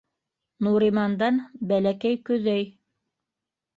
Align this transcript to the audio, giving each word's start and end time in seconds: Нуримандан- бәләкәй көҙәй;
Нуримандан- 0.67 1.35
бәләкәй 1.73 2.21
көҙәй; 2.31 2.67